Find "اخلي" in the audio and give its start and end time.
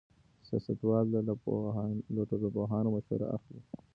3.37-3.59